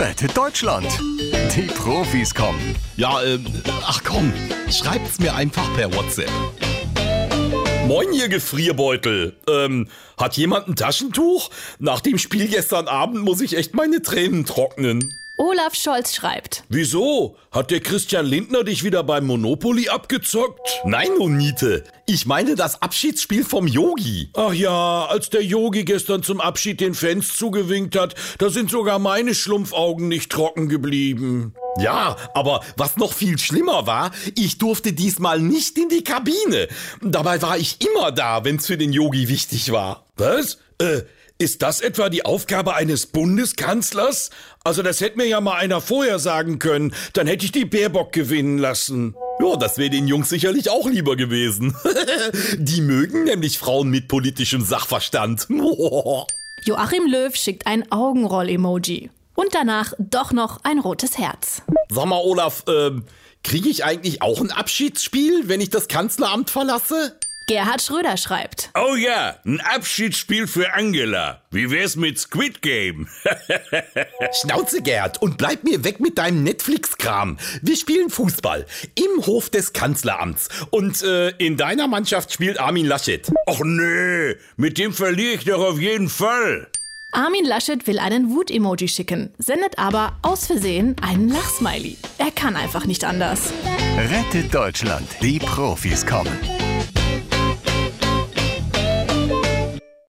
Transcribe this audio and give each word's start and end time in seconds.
Rettet 0.00 0.34
Deutschland. 0.34 0.86
Die 1.54 1.66
Profis 1.66 2.34
kommen. 2.34 2.74
Ja, 2.96 3.22
ähm, 3.22 3.44
ach 3.84 4.02
komm, 4.02 4.32
schreibt's 4.70 5.18
mir 5.18 5.34
einfach 5.34 5.70
per 5.74 5.94
WhatsApp. 5.94 6.30
Moin, 7.86 8.10
ihr 8.14 8.30
Gefrierbeutel. 8.30 9.36
Ähm, 9.46 9.88
hat 10.16 10.38
jemand 10.38 10.68
ein 10.68 10.76
Taschentuch? 10.76 11.50
Nach 11.80 12.00
dem 12.00 12.16
Spiel 12.16 12.48
gestern 12.48 12.88
Abend 12.88 13.24
muss 13.24 13.42
ich 13.42 13.58
echt 13.58 13.74
meine 13.74 14.00
Tränen 14.00 14.46
trocknen. 14.46 15.12
Olaf 15.40 15.74
Scholz 15.74 16.14
schreibt. 16.14 16.64
Wieso? 16.68 17.34
Hat 17.50 17.70
der 17.70 17.80
Christian 17.80 18.26
Lindner 18.26 18.62
dich 18.62 18.84
wieder 18.84 19.02
beim 19.02 19.26
Monopoly 19.26 19.88
abgezockt? 19.88 20.60
Nein, 20.84 21.08
Monite. 21.18 21.82
Ich 22.06 22.26
meine 22.26 22.56
das 22.56 22.82
Abschiedsspiel 22.82 23.42
vom 23.42 23.66
Yogi. 23.66 24.28
Ach 24.34 24.52
ja, 24.52 25.06
als 25.06 25.30
der 25.30 25.42
Yogi 25.42 25.86
gestern 25.86 26.22
zum 26.22 26.42
Abschied 26.42 26.82
den 26.82 26.92
Fans 26.92 27.38
zugewinkt 27.38 27.98
hat, 27.98 28.14
da 28.36 28.50
sind 28.50 28.70
sogar 28.70 28.98
meine 28.98 29.34
Schlumpfaugen 29.34 30.08
nicht 30.08 30.30
trocken 30.30 30.68
geblieben. 30.68 31.54
Ja, 31.78 32.16
aber 32.34 32.60
was 32.76 32.98
noch 32.98 33.14
viel 33.14 33.38
schlimmer 33.38 33.86
war, 33.86 34.10
ich 34.36 34.58
durfte 34.58 34.92
diesmal 34.92 35.40
nicht 35.40 35.78
in 35.78 35.88
die 35.88 36.04
Kabine. 36.04 36.68
Dabei 37.00 37.40
war 37.40 37.56
ich 37.56 37.78
immer 37.80 38.12
da, 38.12 38.44
wenn's 38.44 38.66
für 38.66 38.76
den 38.76 38.92
Yogi 38.92 39.28
wichtig 39.28 39.72
war. 39.72 40.04
Was? 40.16 40.58
Äh, 40.78 41.00
ist 41.40 41.62
das 41.62 41.80
etwa 41.80 42.10
die 42.10 42.24
Aufgabe 42.24 42.74
eines 42.74 43.06
Bundeskanzlers? 43.06 44.28
Also 44.62 44.82
das 44.82 45.00
hätte 45.00 45.16
mir 45.16 45.26
ja 45.26 45.40
mal 45.40 45.56
einer 45.56 45.80
vorher 45.80 46.18
sagen 46.18 46.58
können, 46.58 46.94
dann 47.14 47.26
hätte 47.26 47.46
ich 47.46 47.52
die 47.52 47.64
Baerbock 47.64 48.12
gewinnen 48.12 48.58
lassen. 48.58 49.14
Ja, 49.42 49.56
das 49.56 49.78
wäre 49.78 49.88
den 49.88 50.06
Jungs 50.06 50.28
sicherlich 50.28 50.68
auch 50.68 50.86
lieber 50.86 51.16
gewesen. 51.16 51.74
die 52.58 52.82
mögen 52.82 53.24
nämlich 53.24 53.58
Frauen 53.58 53.88
mit 53.88 54.06
politischem 54.06 54.62
Sachverstand. 54.62 55.48
Joachim 56.66 57.06
Löw 57.06 57.34
schickt 57.34 57.66
ein 57.66 57.90
Augenroll-Emoji. 57.90 59.10
Und 59.34 59.54
danach 59.54 59.94
doch 59.98 60.32
noch 60.32 60.62
ein 60.64 60.78
rotes 60.78 61.16
Herz. 61.16 61.62
Sag 61.88 62.04
mal, 62.04 62.20
Olaf, 62.22 62.64
ähm, 62.68 63.04
kriege 63.42 63.70
ich 63.70 63.84
eigentlich 63.86 64.20
auch 64.20 64.42
ein 64.42 64.50
Abschiedsspiel, 64.50 65.48
wenn 65.48 65.62
ich 65.62 65.70
das 65.70 65.88
Kanzleramt 65.88 66.50
verlasse? 66.50 67.18
Gerhard 67.50 67.82
Schröder 67.82 68.16
schreibt. 68.16 68.70
Oh 68.76 68.94
ja, 68.94 69.34
ein 69.44 69.60
Abschiedsspiel 69.60 70.46
für 70.46 70.72
Angela. 70.72 71.40
Wie 71.50 71.68
wär's 71.68 71.96
mit 71.96 72.16
Squid 72.16 72.62
Game? 72.62 73.08
Schnauze, 74.40 74.80
Gerd, 74.82 75.20
und 75.20 75.36
bleib 75.36 75.64
mir 75.64 75.82
weg 75.82 75.98
mit 75.98 76.16
deinem 76.16 76.44
Netflix-Kram. 76.44 77.38
Wir 77.60 77.76
spielen 77.76 78.08
Fußball 78.08 78.66
im 78.94 79.26
Hof 79.26 79.50
des 79.50 79.72
Kanzleramts. 79.72 80.48
Und 80.70 81.02
äh, 81.02 81.30
in 81.38 81.56
deiner 81.56 81.88
Mannschaft 81.88 82.32
spielt 82.32 82.60
Armin 82.60 82.86
Laschet. 82.86 83.28
Och 83.48 83.64
nee, 83.64 84.36
mit 84.56 84.78
dem 84.78 84.92
verliere 84.92 85.34
ich 85.34 85.44
doch 85.44 85.72
auf 85.72 85.80
jeden 85.80 86.08
Fall. 86.08 86.68
Armin 87.10 87.44
Laschet 87.44 87.84
will 87.88 87.98
einen 87.98 88.30
Wut-Emoji 88.30 88.86
schicken, 88.86 89.34
sendet 89.38 89.76
aber 89.76 90.16
aus 90.22 90.46
Versehen 90.46 90.94
einen 91.02 91.28
Lachsmiley. 91.28 91.96
Er 92.18 92.30
kann 92.30 92.54
einfach 92.54 92.86
nicht 92.86 93.02
anders. 93.02 93.52
Rettet 93.98 94.54
Deutschland. 94.54 95.08
Die 95.20 95.40
Profis 95.40 96.06
kommen. 96.06 96.38